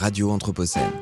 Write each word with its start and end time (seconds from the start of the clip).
Radio 0.00 0.30
Anthropocène. 0.30 0.92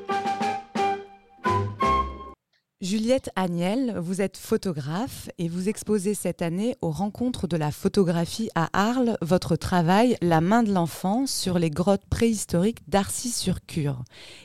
Juliette 2.80 3.29
Agnel, 3.37 3.95
vous 3.99 4.22
êtes 4.22 4.38
photographe 4.38 5.29
et 5.37 5.49
vous 5.49 5.69
exposez 5.69 6.15
cette 6.15 6.41
année 6.41 6.76
aux 6.80 6.91
rencontres 6.91 7.46
de 7.46 7.58
la 7.58 7.70
photographie 7.72 8.48
à 8.54 8.70
Arles 8.72 9.18
votre 9.20 9.54
travail 9.56 10.16
La 10.22 10.40
main 10.40 10.62
de 10.62 10.72
l'enfant 10.72 11.27
sur 11.27 11.59
les 11.59 11.68
grottes 11.68 12.06
préhistoriques 12.09 12.88
d'Arcy-sur-Cure. 12.88 14.02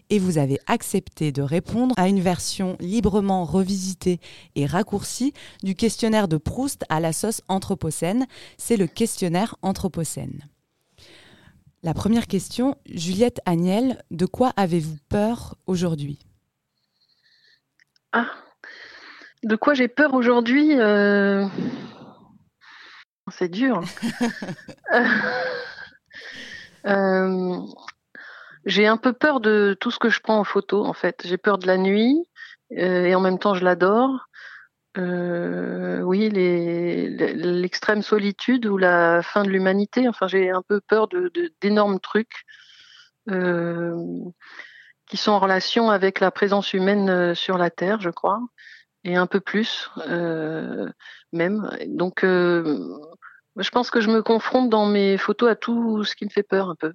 Et 0.09 0.19
vous 0.19 0.37
avez 0.37 0.59
accepté 0.67 1.31
de 1.31 1.41
répondre 1.41 1.95
à 1.97 2.09
une 2.09 2.19
version 2.19 2.75
librement 2.81 3.45
revisitée 3.45 4.19
et 4.55 4.65
raccourcie 4.65 5.31
du 5.63 5.75
questionnaire 5.75 6.27
de 6.27 6.35
Proust 6.35 6.83
à 6.89 6.99
la 6.99 7.13
sauce 7.13 7.39
anthropocène. 7.47 8.27
C'est 8.57 8.75
le 8.75 8.87
questionnaire 8.87 9.55
anthropocène. 9.61 10.41
La 11.83 11.95
première 11.95 12.27
question, 12.27 12.77
Juliette 12.85 13.41
Agnel, 13.47 14.03
de 14.11 14.27
quoi 14.27 14.53
avez-vous 14.55 14.97
peur 15.09 15.55
aujourd'hui? 15.65 16.19
Ah, 18.11 18.29
de 19.43 19.55
quoi 19.55 19.73
j'ai 19.73 19.87
peur 19.87 20.13
aujourd'hui 20.13 20.79
euh, 20.79 21.47
C'est 23.31 23.49
dur. 23.49 23.81
Euh, 26.87 27.59
j'ai 28.65 28.87
un 28.87 28.97
peu 28.97 29.13
peur 29.13 29.39
de 29.39 29.77
tout 29.79 29.91
ce 29.91 29.99
que 29.99 30.09
je 30.09 30.19
prends 30.19 30.39
en 30.39 30.43
photo, 30.43 30.83
en 30.83 30.93
fait. 30.93 31.21
J'ai 31.25 31.37
peur 31.37 31.59
de 31.59 31.67
la 31.67 31.77
nuit 31.77 32.27
euh, 32.75 33.05
et 33.05 33.13
en 33.13 33.19
même 33.19 33.37
temps 33.37 33.53
je 33.53 33.63
l'adore. 33.63 34.30
Euh, 34.97 36.01
oui, 36.01 36.29
l'extrême 36.29 38.01
solitude 38.01 38.65
ou 38.65 38.77
la 38.77 39.21
fin 39.21 39.43
de 39.43 39.49
l'humanité. 39.49 40.07
Enfin, 40.09 40.27
j'ai 40.27 40.49
un 40.51 40.61
peu 40.61 40.81
peur 40.81 41.07
de 41.07 41.31
d'énormes 41.61 41.99
trucs 41.99 42.43
euh, 43.29 43.95
qui 45.07 45.17
sont 45.17 45.31
en 45.31 45.39
relation 45.39 45.89
avec 45.89 46.19
la 46.19 46.31
présence 46.31 46.73
humaine 46.73 47.09
euh, 47.09 47.35
sur 47.35 47.57
la 47.57 47.69
Terre, 47.69 48.01
je 48.01 48.09
crois, 48.09 48.41
et 49.03 49.15
un 49.15 49.27
peu 49.27 49.39
plus 49.39 49.89
même. 51.31 51.69
Donc, 51.87 52.21
je 52.23 53.69
pense 53.71 53.91
que 53.91 54.01
je 54.01 54.09
me 54.09 54.21
confronte 54.21 54.69
dans 54.69 54.85
mes 54.85 55.17
photos 55.17 55.51
à 55.51 55.55
tout 55.55 56.03
ce 56.03 56.15
qui 56.15 56.25
me 56.25 56.29
fait 56.29 56.43
peur 56.43 56.69
un 56.69 56.75
peu. 56.75 56.93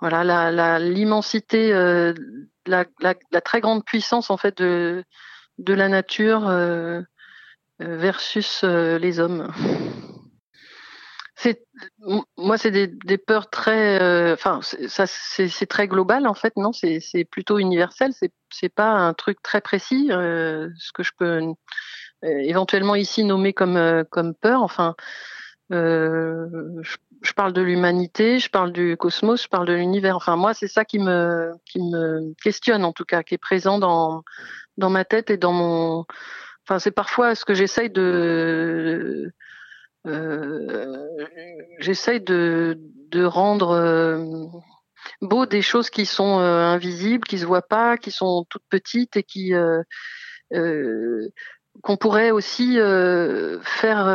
Voilà, 0.00 0.78
l'immensité, 0.78 1.72
la, 2.66 2.84
très 3.40 3.60
grande 3.60 3.84
puissance 3.84 4.30
en 4.30 4.36
fait 4.36 4.58
de 4.58 5.04
de 5.58 5.74
la 5.74 5.88
nature 5.88 6.48
versus 7.80 8.62
euh, 8.64 8.98
les 8.98 9.20
hommes. 9.20 9.52
C'est 11.36 11.64
moi, 12.36 12.58
c'est 12.58 12.72
des, 12.72 13.18
peurs 13.18 13.48
très, 13.48 14.32
enfin, 14.32 14.58
ça, 14.62 15.06
c'est 15.06 15.66
très 15.66 15.86
global 15.86 16.26
en 16.26 16.34
fait, 16.34 16.56
non? 16.56 16.72
C'est 16.72 17.24
plutôt 17.30 17.60
universel. 17.60 18.12
C'est 18.12 18.32
c'est 18.50 18.68
pas 18.68 18.90
un 18.90 19.14
truc 19.14 19.40
très 19.40 19.60
précis. 19.60 20.08
ce 20.10 20.92
que 20.92 21.04
je 21.04 21.12
peux 21.16 21.40
éventuellement 22.22 22.96
ici 22.96 23.22
nommer 23.22 23.52
comme 23.52 24.04
comme 24.10 24.34
peur. 24.34 24.62
Enfin, 24.62 24.96
je, 25.70 26.96
je, 27.22 27.32
parle 27.34 27.52
de 27.52 27.62
l'humanité, 27.62 28.40
je 28.40 28.50
parle 28.50 28.72
du 28.72 28.96
cosmos, 28.96 29.44
je 29.44 29.48
parle 29.48 29.68
de 29.68 29.74
l'univers. 29.74 30.16
Enfin, 30.16 30.34
moi, 30.34 30.54
c'est 30.54 30.66
ça 30.66 30.84
qui 30.84 30.98
me 30.98 31.52
qui 31.66 31.78
me 31.78 32.34
questionne 32.42 32.84
en 32.84 32.92
tout 32.92 33.04
cas, 33.04 33.22
qui 33.22 33.34
est 33.34 33.38
présent 33.38 33.78
dans 33.78 34.24
dans 34.76 34.90
ma 34.90 35.04
tête 35.04 35.30
et 35.30 35.36
dans 35.36 35.52
mon. 35.52 36.04
Enfin, 36.68 36.78
c'est 36.78 36.90
parfois 36.90 37.34
ce 37.34 37.46
que 37.46 37.54
j'essaye 37.54 37.88
de. 37.88 39.32
Euh, 40.06 41.06
de, 42.26 42.78
de 43.10 43.24
rendre 43.24 43.70
euh, 43.70 44.22
beau 45.22 45.46
des 45.46 45.62
choses 45.62 45.88
qui 45.88 46.04
sont 46.04 46.40
euh, 46.40 46.64
invisibles, 46.64 47.26
qui 47.26 47.38
se 47.38 47.46
voient 47.46 47.66
pas, 47.66 47.96
qui 47.96 48.10
sont 48.10 48.44
toutes 48.50 48.64
petites 48.68 49.16
et 49.16 49.22
qui 49.22 49.54
euh, 49.54 49.82
qu'on 51.82 51.96
pourrait 51.96 52.32
aussi 52.32 52.76
faire 53.62 54.06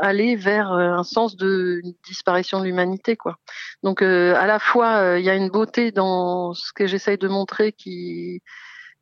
aller 0.00 0.34
vers 0.34 0.72
un 0.72 1.04
sens 1.04 1.36
de 1.36 1.82
disparition 2.04 2.58
de 2.60 2.64
l'humanité, 2.64 3.16
quoi. 3.16 3.36
Donc, 3.82 4.00
à 4.02 4.46
la 4.46 4.58
fois, 4.58 5.18
il 5.18 5.24
y 5.24 5.30
a 5.30 5.34
une 5.34 5.50
beauté 5.50 5.92
dans 5.92 6.54
ce 6.54 6.72
que 6.72 6.86
j'essaye 6.86 7.18
de 7.18 7.28
montrer 7.28 7.72
qui 7.72 8.42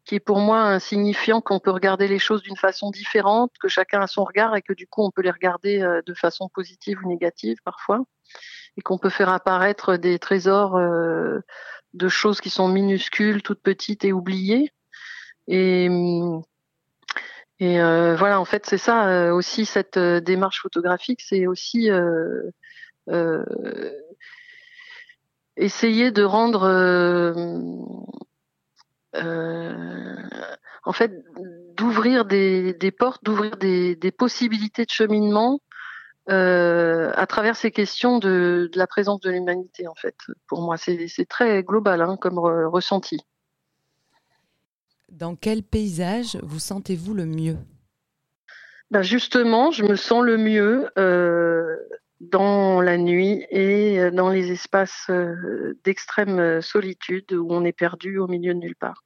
qui 0.05 0.17
est 0.17 0.21
pour 0.21 0.39
moi 0.39 0.61
un 0.61 0.79
signifiant 0.79 1.41
qu'on 1.41 1.61
peut 1.61 1.71
regarder 1.71 2.09
les 2.09 2.19
choses 2.19 2.43
d'une 2.43 2.57
façon 2.57 2.91
différente, 2.91 3.53
que 3.61 3.69
chacun 3.69 4.03
a 4.03 4.07
son 4.07 4.25
regard 4.25 4.55
et 4.55 4.63
que 4.63 4.75
du 4.75 4.87
coup 4.87 5.03
on 5.03 5.11
peut 5.11 5.23
les 5.23 5.31
regarder 5.31 5.83
euh, 5.83 6.03
de 6.05 6.15
façon 6.15 6.49
positive 6.49 6.99
ou 7.03 7.09
négative 7.09 7.57
parfois, 7.65 8.01
et 8.77 8.83
qu'on 8.83 8.99
peut 8.99 9.11
faire 9.11 9.31
apparaître 9.31 9.97
des 9.97 10.19
trésors 10.19 10.77
euh, 10.77 11.41
de 11.95 12.09
choses 12.09 12.41
qui 12.41 12.51
sont 12.51 12.69
minuscules, 12.69 13.43
toutes 13.43 13.63
petites 13.63 14.05
et 14.05 14.13
oubliées. 14.13 14.73
Et, 15.47 15.89
euh, 17.63 18.17
voilà, 18.17 18.41
en 18.41 18.45
fait, 18.45 18.67
c'est 18.67 18.79
ça 18.79 19.33
aussi 19.35 19.65
cette 19.65 19.99
démarche 19.99 20.61
photographique, 20.61 21.23
c'est 21.23 21.47
aussi 21.47 21.89
essayer 25.57 26.11
de 26.11 26.25
rendre 26.25 26.65
euh, 29.15 30.15
en 30.85 30.93
fait, 30.93 31.13
d'ouvrir 31.77 32.25
des, 32.25 32.93
portes, 32.97 33.25
d'ouvrir 33.25 33.57
des, 33.57 34.13
possibilités 34.17 34.85
de 34.85 34.91
cheminement 34.91 35.61
euh, 36.31 37.13
à 37.15 37.27
travers 37.27 37.57
ces 37.57 37.71
questions 37.71 38.19
de, 38.19 38.71
la 38.75 38.87
présence 38.87 39.21
de 39.21 39.31
l'humanité. 39.31 39.89
En 39.89 39.95
fait, 39.95 40.17
pour 40.47 40.63
moi, 40.63 40.77
c'est 40.77 41.29
très 41.29 41.63
global 41.63 42.01
hein, 42.03 42.17
comme 42.21 42.39
ressenti. 42.39 43.21
Dans 45.11 45.37
quel 45.37 45.63
paysage 45.63 46.37
vous 46.43 46.59
sentez-vous 46.59 47.15
le 47.15 47.27
mieux? 47.27 47.57
Ben 48.91 49.03
Justement, 49.03 49.71
je 49.71 49.85
me 49.85 49.97
sens 49.97 50.25
le 50.25 50.37
mieux 50.37 50.91
euh, 50.99 51.77
dans 52.31 52.81
la 52.81 52.97
nuit 52.97 53.47
et 53.51 54.01
euh, 54.01 54.11
dans 54.11 54.29
les 54.29 54.51
espaces 54.51 55.07
euh, 55.11 55.79
d'extrême 55.85 56.39
euh, 56.39 56.61
solitude 56.61 57.33
où 57.33 57.49
on 57.51 57.65
est 57.65 57.73
perdu 57.73 58.19
au 58.19 58.27
milieu 58.27 58.55
de 58.55 58.59
nulle 58.59 58.77
part. 58.77 59.03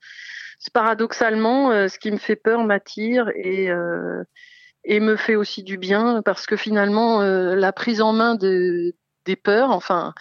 Paradoxalement, 0.73 1.71
ce 1.89 1.99
qui 2.01 2.11
me 2.11 2.17
fait 2.17 2.35
peur 2.35 2.65
m'attire 2.65 3.31
et, 3.37 3.71
me 3.71 5.17
fait 5.17 5.37
aussi 5.37 5.63
du 5.63 5.79
bien 5.79 6.21
parce 6.23 6.47
que 6.47 6.57
finalement, 6.57 7.21
la 7.21 7.73
prise 7.73 8.01
en 8.01 8.13
main 8.13 8.35
de, 8.35 8.93
des 9.25 9.37
peurs, 9.37 9.71
enfin, 9.71 10.15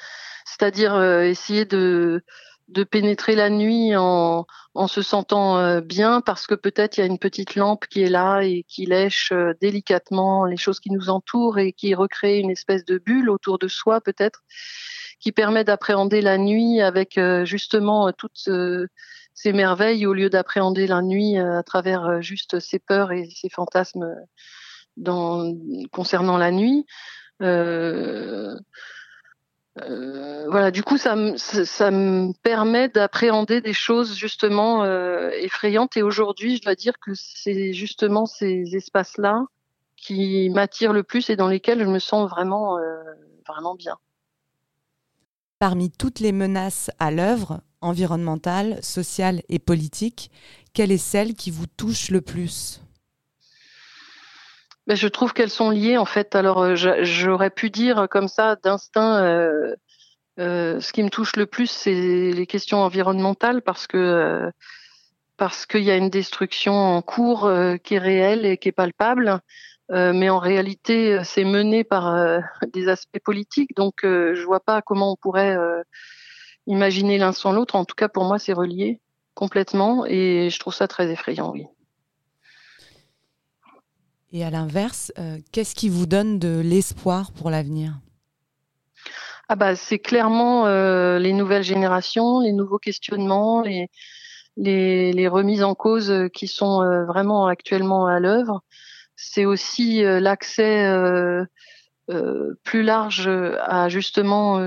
c'est-à-dire 0.45 1.01
essayer 1.23 1.65
de 1.65 2.21
de 2.67 2.83
pénétrer 2.83 3.35
la 3.35 3.49
nuit 3.49 3.95
en, 3.95 4.45
en 4.73 4.87
se 4.87 5.01
sentant 5.01 5.57
euh, 5.57 5.81
bien 5.81 6.21
parce 6.21 6.47
que 6.47 6.55
peut-être 6.55 6.97
il 6.97 6.99
y 7.01 7.03
a 7.03 7.07
une 7.07 7.17
petite 7.17 7.55
lampe 7.55 7.87
qui 7.87 8.03
est 8.03 8.09
là 8.09 8.41
et 8.41 8.63
qui 8.67 8.85
lèche 8.85 9.31
euh, 9.31 9.53
délicatement 9.61 10.45
les 10.45 10.57
choses 10.57 10.79
qui 10.79 10.91
nous 10.91 11.09
entourent 11.09 11.59
et 11.59 11.71
qui 11.71 11.95
recrée 11.95 12.39
une 12.39 12.51
espèce 12.51 12.83
de 12.83 12.97
bulle 12.97 13.29
autour 13.29 13.57
de 13.57 13.67
soi 13.67 14.01
peut-être 14.01 14.43
qui 15.19 15.31
permet 15.31 15.63
d'appréhender 15.63 16.21
la 16.21 16.37
nuit 16.37 16.81
avec 16.81 17.17
euh, 17.17 17.45
justement 17.45 18.11
toutes 18.11 18.49
ces 19.33 19.53
merveilles 19.53 20.05
au 20.05 20.13
lieu 20.13 20.29
d'appréhender 20.29 20.87
la 20.87 21.01
nuit 21.01 21.37
à 21.37 21.63
travers 21.63 22.21
juste 22.21 22.59
ses 22.59 22.79
peurs 22.79 23.11
et 23.11 23.29
ses 23.29 23.49
fantasmes 23.49 24.13
concernant 25.91 26.37
la 26.37 26.51
nuit. 26.51 26.85
Voilà, 30.49 30.71
du 30.71 30.83
coup, 30.83 30.97
ça, 30.97 31.15
ça 31.37 31.91
me 31.91 32.33
permet 32.41 32.89
d'appréhender 32.89 33.61
des 33.61 33.73
choses 33.73 34.15
justement 34.15 34.83
euh, 34.83 35.29
effrayantes. 35.31 35.97
Et 35.97 36.03
aujourd'hui, 36.03 36.57
je 36.57 36.61
dois 36.61 36.75
dire 36.75 36.93
que 36.99 37.11
c'est 37.13 37.73
justement 37.73 38.25
ces 38.25 38.75
espaces-là 38.75 39.45
qui 39.95 40.49
m'attirent 40.49 40.93
le 40.93 41.03
plus 41.03 41.29
et 41.29 41.35
dans 41.35 41.47
lesquels 41.47 41.79
je 41.79 41.89
me 41.89 41.99
sens 41.99 42.29
vraiment, 42.29 42.77
euh, 42.77 43.03
vraiment 43.47 43.75
bien. 43.75 43.97
Parmi 45.59 45.89
toutes 45.89 46.19
les 46.19 46.31
menaces 46.31 46.91
à 46.99 47.09
l'œuvre, 47.09 47.61
environnementales, 47.81 48.83
sociales 48.83 49.41
et 49.49 49.59
politiques, 49.59 50.31
quelle 50.73 50.91
est 50.91 50.97
celle 50.97 51.33
qui 51.33 51.51
vous 51.51 51.67
touche 51.67 52.09
le 52.11 52.21
plus? 52.21 52.81
Ben, 54.85 54.95
je 54.95 55.07
trouve 55.07 55.33
qu'elles 55.33 55.49
sont 55.49 55.69
liées 55.69 55.97
en 55.97 56.05
fait. 56.05 56.35
Alors 56.35 56.61
euh, 56.61 56.75
j'aurais 56.75 57.49
pu 57.49 57.69
dire 57.69 58.07
comme 58.09 58.27
ça 58.27 58.55
d'instinct. 58.55 59.21
Euh, 59.21 59.75
euh, 60.39 60.79
ce 60.79 60.93
qui 60.93 61.03
me 61.03 61.09
touche 61.09 61.35
le 61.35 61.45
plus, 61.45 61.69
c'est 61.69 62.31
les 62.31 62.45
questions 62.45 62.79
environnementales 62.79 63.61
parce 63.61 63.87
que 63.87 63.97
euh, 63.97 64.51
parce 65.35 65.65
qu'il 65.65 65.83
y 65.83 65.91
a 65.91 65.97
une 65.97 66.09
destruction 66.09 66.73
en 66.73 67.01
cours 67.01 67.45
euh, 67.45 67.77
qui 67.77 67.95
est 67.95 67.99
réelle 67.99 68.45
et 68.45 68.57
qui 68.57 68.69
est 68.69 68.71
palpable, 68.71 69.39
mais 69.89 70.29
en 70.29 70.39
réalité, 70.39 71.21
c'est 71.23 71.45
mené 71.45 71.85
par 71.85 72.41
des 72.73 72.89
aspects 72.89 73.23
politiques. 73.23 73.73
Donc, 73.75 73.99
je 74.03 74.43
vois 74.43 74.59
pas 74.59 74.81
comment 74.81 75.13
on 75.13 75.15
pourrait 75.15 75.55
imaginer 76.65 77.17
l'un 77.17 77.31
sans 77.31 77.53
l'autre. 77.53 77.75
En 77.75 77.85
tout 77.85 77.95
cas, 77.95 78.09
pour 78.09 78.25
moi, 78.25 78.37
c'est 78.37 78.51
relié 78.51 78.99
complètement, 79.33 80.05
et 80.05 80.49
je 80.49 80.59
trouve 80.59 80.73
ça 80.73 80.89
très 80.89 81.09
effrayant. 81.09 81.53
Oui. 81.53 81.67
Et 84.33 84.43
à 84.43 84.49
l'inverse, 84.49 85.13
qu'est-ce 85.53 85.73
qui 85.73 85.87
vous 85.87 86.05
donne 86.05 86.37
de 86.37 86.59
l'espoir 86.59 87.31
pour 87.31 87.49
l'avenir? 87.49 87.97
Ah 89.49 89.55
bah 89.55 89.75
c'est 89.75 89.99
clairement 89.99 90.67
les 91.17 91.33
nouvelles 91.33 91.63
générations, 91.63 92.41
les 92.41 92.51
nouveaux 92.51 92.79
questionnements, 92.79 93.61
les, 93.61 93.89
les, 94.57 95.13
les 95.13 95.27
remises 95.27 95.63
en 95.63 95.73
cause 95.73 96.13
qui 96.33 96.47
sont 96.47 96.83
vraiment 97.05 97.47
actuellement 97.47 98.07
à 98.07 98.19
l'œuvre. 98.19 98.61
C'est 99.15 99.45
aussi 99.45 100.01
l'accès 100.01 100.85
plus 102.63 102.83
large 102.83 103.29
à 103.61 103.87
justement 103.89 104.59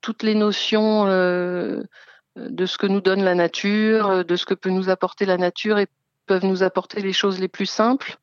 toutes 0.00 0.22
les 0.22 0.34
notions 0.34 1.06
de 1.06 2.66
ce 2.66 2.78
que 2.78 2.86
nous 2.86 3.00
donne 3.00 3.24
la 3.24 3.34
nature, 3.34 4.24
de 4.24 4.36
ce 4.36 4.46
que 4.46 4.54
peut 4.54 4.70
nous 4.70 4.90
apporter 4.90 5.26
la 5.26 5.38
nature 5.38 5.78
et 5.78 5.88
peuvent 6.26 6.46
nous 6.46 6.62
apporter 6.62 7.00
les 7.00 7.12
choses 7.12 7.40
les 7.40 7.48
plus 7.48 7.66
simples. 7.66 8.16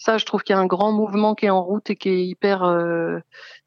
Ça, 0.00 0.16
je 0.16 0.24
trouve 0.24 0.42
qu'il 0.42 0.56
y 0.56 0.58
a 0.58 0.62
un 0.62 0.66
grand 0.66 0.92
mouvement 0.92 1.34
qui 1.34 1.44
est 1.44 1.50
en 1.50 1.62
route 1.62 1.90
et 1.90 1.96
qui 1.96 2.08
est 2.08 2.26
hyper 2.26 2.62
euh, 2.64 3.18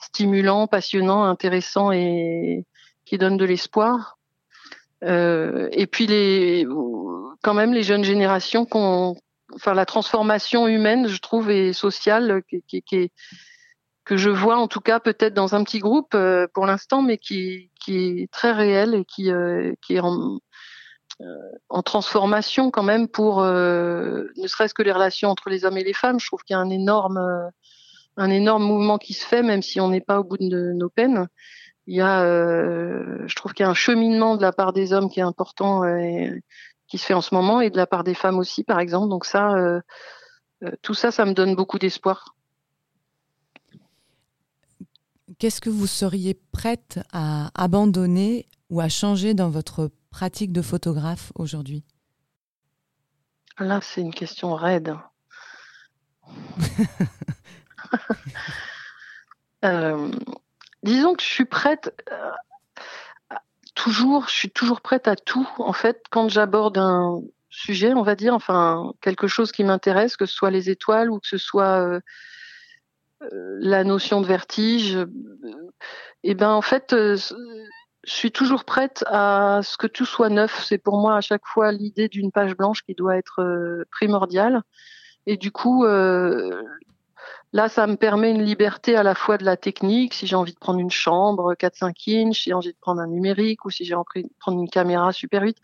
stimulant, 0.01 0.65
passionnant, 0.65 1.25
intéressant 1.25 1.91
et 1.91 2.65
qui 3.05 3.19
donne 3.19 3.37
de 3.37 3.45
l'espoir. 3.45 4.17
Euh, 5.03 5.69
et 5.73 5.85
puis 5.85 6.07
les, 6.07 6.65
quand 7.43 7.53
même 7.53 7.71
les 7.71 7.83
jeunes 7.83 8.03
générations, 8.03 8.67
enfin 9.53 9.75
la 9.75 9.85
transformation 9.85 10.67
humaine, 10.67 11.07
je 11.07 11.19
trouve, 11.19 11.51
et 11.51 11.71
sociale, 11.71 12.41
qui, 12.49 12.63
qui, 12.67 12.81
qui 12.81 13.11
que 14.03 14.17
je 14.17 14.31
vois 14.31 14.57
en 14.57 14.67
tout 14.67 14.81
cas 14.81 14.99
peut-être 14.99 15.35
dans 15.35 15.53
un 15.53 15.63
petit 15.63 15.79
groupe 15.79 16.15
euh, 16.15 16.47
pour 16.51 16.65
l'instant, 16.65 17.03
mais 17.03 17.19
qui, 17.19 17.69
qui 17.79 18.23
est 18.23 18.31
très 18.31 18.53
réel 18.53 18.95
et 18.95 19.05
qui, 19.05 19.31
euh, 19.31 19.73
qui 19.85 19.97
est 19.97 19.99
en, 19.99 20.39
en, 21.69 21.81
transformation 21.83 22.71
quand 22.71 22.83
même 22.83 23.07
pour 23.07 23.41
ne 23.43 24.47
serait-ce 24.47 24.73
que 24.73 24.83
les 24.83 24.91
relations 24.91 25.29
entre 25.29 25.49
les 25.49 25.65
hommes 25.65 25.77
et 25.77 25.83
les 25.83 25.93
femmes. 25.93 26.19
Je 26.19 26.27
trouve 26.27 26.43
qu'il 26.43 26.53
y 26.53 26.57
a 26.57 26.59
un 26.59 26.69
énorme, 26.69 27.51
un 28.17 28.29
énorme 28.29 28.63
mouvement 28.63 28.97
qui 28.97 29.13
se 29.13 29.25
fait, 29.25 29.43
même 29.43 29.61
si 29.61 29.79
on 29.79 29.89
n'est 29.89 30.01
pas 30.01 30.19
au 30.19 30.23
bout 30.23 30.37
de 30.37 30.73
nos 30.73 30.89
peines. 30.89 31.27
Il 31.87 31.95
y 31.95 32.01
a, 32.01 32.23
je 32.25 33.35
trouve 33.35 33.53
qu'il 33.53 33.63
y 33.63 33.67
a 33.67 33.69
un 33.69 33.75
cheminement 33.75 34.37
de 34.37 34.41
la 34.41 34.51
part 34.51 34.73
des 34.73 34.93
hommes 34.93 35.09
qui 35.09 35.19
est 35.19 35.23
important 35.23 35.85
et 35.85 36.41
qui 36.87 36.97
se 36.97 37.05
fait 37.05 37.13
en 37.13 37.21
ce 37.21 37.33
moment 37.33 37.61
et 37.61 37.69
de 37.69 37.77
la 37.77 37.87
part 37.87 38.03
des 38.03 38.13
femmes 38.13 38.39
aussi, 38.39 38.63
par 38.63 38.79
exemple. 38.79 39.09
Donc 39.09 39.25
ça, 39.25 39.55
tout 40.81 40.93
ça, 40.93 41.11
ça 41.11 41.25
me 41.25 41.33
donne 41.33 41.55
beaucoup 41.55 41.79
d'espoir. 41.79 42.35
Qu'est-ce 45.39 45.61
que 45.61 45.69
vous 45.69 45.87
seriez 45.87 46.35
prête 46.51 46.99
à 47.11 47.49
abandonner 47.61 48.47
ou 48.69 48.81
à 48.81 48.89
changer 48.89 49.33
dans 49.33 49.49
votre 49.49 49.89
pratique 50.13 50.51
de 50.53 50.61
photographe 50.61 51.31
aujourd'hui 51.33 51.83
Là, 53.57 53.79
c'est 53.81 54.01
une 54.01 54.13
question 54.13 54.53
raide. 54.55 54.95
Euh, 59.65 60.11
disons 60.83 61.13
que 61.13 61.23
je 61.23 61.27
suis 61.27 61.45
prête 61.45 61.95
euh, 62.11 63.37
toujours, 63.75 64.27
je 64.27 64.33
suis 64.33 64.49
toujours 64.49 64.81
prête 64.81 65.07
à 65.07 65.15
tout. 65.15 65.47
En 65.57 65.71
fait, 65.71 66.03
quand 66.09 66.27
j'aborde 66.27 66.77
un 66.77 67.21
sujet, 67.49 67.93
on 67.93 68.01
va 68.01 68.15
dire, 68.15 68.33
enfin 68.33 68.91
quelque 68.99 69.27
chose 69.27 69.53
qui 69.53 69.63
m'intéresse, 69.63 70.17
que 70.17 70.25
ce 70.25 70.35
soit 70.35 70.51
les 70.51 70.69
étoiles 70.69 71.09
ou 71.09 71.17
que 71.21 71.29
ce 71.29 71.37
soit 71.37 71.79
euh, 71.79 72.01
la 73.21 73.85
notion 73.85 74.19
de 74.19 74.27
vertige, 74.27 74.97
et 74.97 76.31
eh 76.31 76.35
ben 76.35 76.49
en 76.49 76.61
fait, 76.61 76.93
je 78.03 78.13
suis 78.13 78.31
toujours 78.31 78.65
prête 78.65 79.03
à 79.07 79.61
ce 79.63 79.77
que 79.77 79.87
tout 79.87 80.05
soit 80.05 80.29
neuf. 80.29 80.63
C'est 80.65 80.77
pour 80.77 80.97
moi 80.97 81.15
à 81.15 81.21
chaque 81.21 81.45
fois 81.45 81.71
l'idée 81.71 82.09
d'une 82.09 82.31
page 82.31 82.55
blanche 82.55 82.83
qui 82.83 82.95
doit 82.95 83.17
être 83.17 83.41
euh, 83.41 83.85
primordiale. 83.91 84.61
Et 85.25 85.37
du 85.37 85.51
coup, 85.51 85.85
euh, 85.85 86.61
là, 87.53 87.69
ça 87.69 87.87
me 87.87 87.95
permet 87.95 88.31
une 88.31 88.43
liberté 88.43 88.97
à 88.97 89.03
la 89.03 89.15
fois 89.15 89.37
de 89.37 89.45
la 89.45 89.55
technique, 89.55 90.13
si 90.13 90.27
j'ai 90.27 90.35
envie 90.35 90.53
de 90.53 90.59
prendre 90.59 90.79
une 90.79 90.91
chambre 90.91 91.53
4-5 91.53 92.27
inches, 92.27 92.39
si 92.39 92.49
j'ai 92.49 92.53
envie 92.53 92.73
de 92.73 92.77
prendre 92.81 92.99
un 93.01 93.07
numérique 93.07 93.63
ou 93.63 93.69
si 93.69 93.85
j'ai 93.85 93.95
envie 93.95 94.23
de 94.23 94.29
prendre 94.39 94.59
une 94.59 94.69
caméra 94.69 95.13
Super 95.13 95.43
8. 95.43 95.57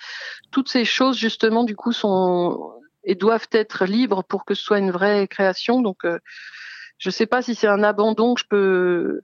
Toutes 0.52 0.70
ces 0.70 0.86
choses, 0.86 1.18
justement, 1.18 1.66
du 1.66 1.76
coup, 1.76 1.92
sont 1.92 2.74
et 3.04 3.16
doivent 3.16 3.48
être 3.52 3.86
libres 3.86 4.24
pour 4.24 4.46
que 4.46 4.54
ce 4.54 4.64
soit 4.64 4.80
une 4.80 4.92
vraie 4.92 5.28
création. 5.28 5.82
Donc, 5.82 6.06
je 6.06 7.10
ne 7.10 7.12
sais 7.12 7.26
pas 7.26 7.42
si 7.42 7.56
c'est 7.56 7.68
un 7.68 7.82
abandon 7.82 8.34
que 8.34 8.42
je 8.42 8.48
peux 8.48 9.22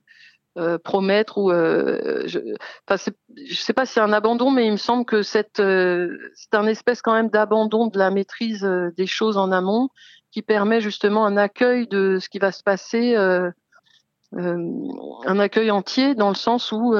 euh, 0.56 0.78
promettre 0.78 1.36
ou 1.36 1.50
euh, 1.50 2.22
je, 2.26 2.38
je 2.38 3.54
sais 3.54 3.72
pas 3.74 3.84
si 3.84 3.92
c'est 3.92 4.00
un 4.00 4.12
abandon, 4.14 4.50
mais 4.50 4.64
il 4.64 4.72
me 4.72 4.76
semble 4.78 5.04
que 5.04 5.16
euh, 5.60 6.18
c'est 6.34 6.54
un 6.54 6.66
espèce 6.66 7.02
quand 7.02 7.12
même 7.12 7.28
d'abandon 7.28 7.88
de 7.88 7.98
la 7.98 8.10
maîtrise 8.10 8.66
des 8.96 9.06
choses 9.06 9.36
en 9.36 9.52
amont 9.52 9.90
qui 10.30 10.40
permet 10.40 10.80
justement 10.80 11.26
un 11.26 11.36
accueil 11.36 11.86
de 11.88 12.18
ce 12.18 12.30
qui 12.30 12.38
va 12.38 12.52
se 12.52 12.62
passer, 12.62 13.16
un 13.16 13.52
accueil 15.38 15.70
entier 15.70 16.14
dans 16.14 16.30
le 16.30 16.34
sens 16.34 16.72
où 16.72 16.94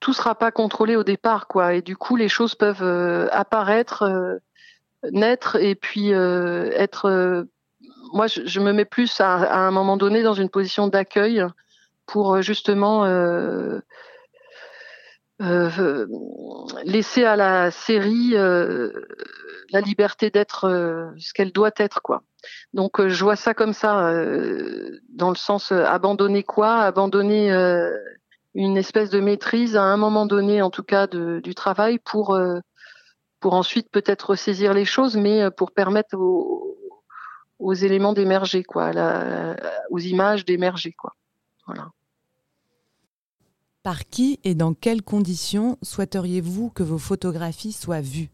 tout 0.00 0.12
sera 0.12 0.34
pas 0.34 0.50
contrôlé 0.50 0.96
au 0.96 1.04
départ, 1.04 1.46
quoi, 1.46 1.74
et 1.74 1.82
du 1.82 1.96
coup 1.96 2.16
les 2.16 2.28
choses 2.28 2.54
peuvent 2.54 3.28
apparaître, 3.32 4.38
naître 5.12 5.56
et 5.56 5.74
puis 5.74 6.10
être 6.10 7.46
moi, 8.12 8.26
je, 8.26 8.60
me 8.60 8.72
mets 8.72 8.84
plus 8.84 9.20
à, 9.20 9.66
un 9.66 9.70
moment 9.70 9.96
donné 9.96 10.22
dans 10.22 10.34
une 10.34 10.50
position 10.50 10.88
d'accueil 10.88 11.42
pour 12.06 12.34
euh, 12.34 12.42
justement 12.42 13.04
euh, 13.04 13.80
euh, 15.40 16.06
laisser 16.84 17.24
à 17.24 17.36
la 17.36 17.70
série 17.70 18.32
la 18.32 19.80
liberté 19.80 20.30
d'être 20.30 21.12
ce 21.18 21.32
qu'elle 21.32 21.52
doit 21.52 21.72
être, 21.78 22.02
quoi. 22.02 22.22
Donc, 22.74 23.06
je 23.06 23.24
vois 23.24 23.36
ça 23.36 23.54
comme 23.54 23.72
ça, 23.72 24.12
dans 25.08 25.30
le 25.30 25.36
sens 25.36 25.72
abandonner 25.72 26.44
quoi? 26.44 26.80
Abandonner 26.80 27.50
une 28.54 28.76
espèce 28.76 29.10
de 29.10 29.18
maîtrise 29.18 29.76
à 29.76 29.82
un 29.82 29.96
moment 29.96 30.26
donné, 30.26 30.62
en 30.62 30.70
tout 30.70 30.84
cas, 30.84 31.08
du 31.08 31.54
travail 31.54 31.98
pour 31.98 32.38
pour 33.40 33.54
ensuite 33.54 33.90
peut-être 33.90 34.30
ressaisir 34.30 34.74
les 34.74 34.84
choses, 34.84 35.16
mais 35.16 35.50
pour 35.50 35.72
permettre 35.72 36.16
aux, 36.16 36.78
aux 37.58 37.74
éléments 37.74 38.12
d'émerger, 38.12 38.62
quoi, 38.62 38.92
aux 39.90 39.98
images 39.98 40.44
d'émerger, 40.44 40.92
quoi. 40.92 41.14
Voilà. 41.66 41.90
Par 43.82 44.04
qui 44.08 44.38
et 44.44 44.54
dans 44.54 44.74
quelles 44.74 45.02
conditions 45.02 45.76
souhaiteriez-vous 45.82 46.70
que 46.70 46.82
vos 46.82 46.98
photographies 46.98 47.72
soient 47.72 48.00
vues? 48.00 48.30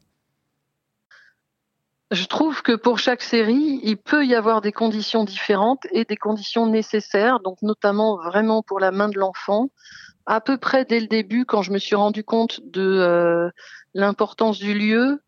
Je 2.11 2.25
trouve 2.25 2.63
que 2.63 2.75
pour 2.75 2.99
chaque 2.99 3.23
série, 3.23 3.81
il 3.83 3.99
peut 3.99 4.25
y 4.25 4.35
avoir 4.35 4.63
des 4.63 4.73
conditions 4.73 5.25
différentes 5.25 5.87
et 5.91 6.05
des 6.05 6.17
conditions 6.17 6.67
nécessaires, 6.67 7.41
donc 7.41 7.61
notamment 7.61 8.17
vraiment 8.17 8.63
pour 8.63 8.81
la 8.81 8.91
main 8.91 9.09
de 9.11 9.19
l'enfant. 9.19 9.69
À 10.25 10.41
peu 10.41 10.57
près 10.57 10.87
dès 10.87 11.01
le 11.01 11.07
début, 11.07 11.45
quand 11.45 11.61
je 11.63 11.71
me 11.71 11.79
suis 11.79 11.97
rendu 11.97 12.25
compte 12.25 12.61
de 12.65 12.83
euh, 12.83 13.51
l'importance 13.93 14.59
du 14.59 14.73
lieu, 14.73 15.23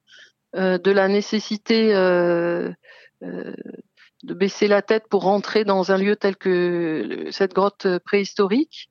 euh, 0.57 0.79
de 0.79 0.91
la 0.91 1.09
nécessité 1.09 1.95
euh, 1.95 2.73
de 4.23 4.35
baisser 4.35 4.69
la 4.69 4.83
tête 4.83 5.05
pour 5.09 5.23
rentrer 5.23 5.65
dans 5.65 5.93
un 5.93 5.97
lieu 5.97 6.17
tel 6.17 6.37
que 6.37 7.29
cette 7.31 7.55
grotte 7.55 7.87
préhistorique. 8.05 8.91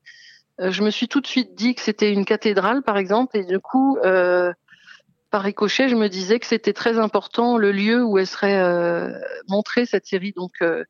Euh, 0.59 0.71
je 0.71 0.83
me 0.83 0.89
suis 0.89 1.07
tout 1.07 1.21
de 1.21 1.27
suite 1.27 1.55
dit 1.55 1.75
que 1.75 1.81
c'était 1.81 2.11
une 2.11 2.25
cathédrale, 2.25 2.83
par 2.83 2.97
exemple, 2.97 3.37
et 3.37 3.45
du 3.45 3.59
coup, 3.59 3.97
euh, 4.03 4.51
par 5.29 5.43
ricochet, 5.43 5.87
je 5.89 5.95
me 5.95 6.09
disais 6.09 6.39
que 6.39 6.45
c'était 6.45 6.73
très 6.73 6.97
important 6.97 7.57
le 7.57 7.71
lieu 7.71 8.03
où 8.03 8.17
elle 8.17 8.27
serait 8.27 8.59
euh, 8.59 9.11
montrée 9.47 9.85
cette 9.85 10.05
série. 10.05 10.33
Donc, 10.35 10.51
euh, 10.61 10.83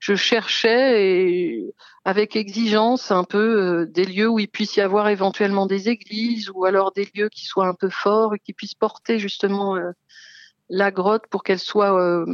je 0.00 0.14
cherchais 0.14 1.06
et 1.06 1.74
avec 2.04 2.36
exigence 2.36 3.10
un 3.10 3.24
peu 3.24 3.86
des 3.88 4.04
lieux 4.04 4.28
où 4.28 4.38
il 4.38 4.48
puisse 4.48 4.76
y 4.76 4.82
avoir 4.82 5.08
éventuellement 5.08 5.66
des 5.66 5.88
églises 5.88 6.50
ou 6.52 6.66
alors 6.66 6.92
des 6.92 7.08
lieux 7.14 7.30
qui 7.30 7.46
soient 7.46 7.68
un 7.68 7.74
peu 7.74 7.88
forts 7.88 8.34
et 8.34 8.38
qui 8.38 8.52
puissent 8.52 8.74
porter 8.74 9.18
justement 9.18 9.78
la 10.68 10.90
grotte 10.90 11.26
pour 11.30 11.42
qu'elle 11.42 11.58
soit 11.58 12.26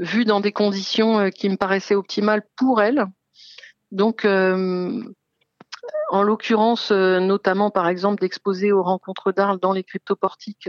vue 0.00 0.24
dans 0.24 0.40
des 0.40 0.52
conditions 0.52 1.20
euh, 1.20 1.28
qui 1.28 1.48
me 1.48 1.56
paraissaient 1.56 1.94
optimales 1.94 2.42
pour 2.56 2.82
elle. 2.82 3.04
Donc, 3.92 4.24
euh, 4.24 5.02
en 6.10 6.22
l'occurrence, 6.22 6.90
euh, 6.90 7.20
notamment 7.20 7.70
par 7.70 7.86
exemple 7.86 8.20
d'exposer 8.20 8.72
aux 8.72 8.82
rencontres 8.82 9.32
d'Arles 9.32 9.60
dans 9.60 9.72
les 9.72 9.84
cryptoportiques 9.84 10.68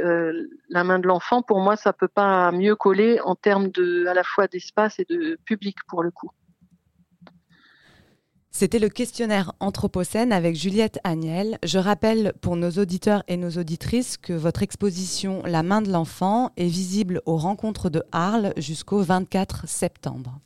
la 0.70 0.84
main 0.84 1.00
de 1.00 1.08
l'enfant, 1.08 1.42
pour 1.42 1.60
moi, 1.62 1.76
ça 1.76 1.94
peut 1.94 2.08
pas 2.08 2.52
mieux 2.52 2.76
coller 2.76 3.20
en 3.22 3.36
termes 3.36 3.70
de 3.70 4.06
à 4.06 4.14
la 4.14 4.24
fois 4.24 4.48
d'espace 4.48 5.00
et 5.00 5.06
de 5.10 5.38
public 5.46 5.78
pour 5.88 6.04
le 6.04 6.12
coup. 6.12 6.32
C'était 8.54 8.80
le 8.80 8.90
questionnaire 8.90 9.54
Anthropocène 9.62 10.34
avec 10.34 10.56
Juliette 10.56 11.00
Agnel. 11.06 11.58
Je 11.64 11.80
rappelle 11.80 12.34
pour 12.42 12.58
nos 12.58 12.72
auditeurs 12.72 13.24
et 13.30 13.38
nos 13.38 13.52
auditrices 13.52 14.18
que 14.18 14.34
votre 14.34 14.62
exposition 14.62 15.42
La 15.46 15.64
main 15.64 15.82
de 15.82 15.90
l'enfant 15.90 16.52
est 16.58 16.68
visible 16.68 17.22
aux 17.26 17.38
rencontres 17.38 17.90
de 17.90 18.04
Arles 18.12 18.54
jusqu'au 18.58 19.02
24 19.02 19.68
septembre. 19.70 20.38